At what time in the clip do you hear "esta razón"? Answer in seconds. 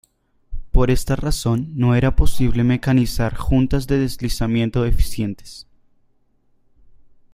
0.89-1.73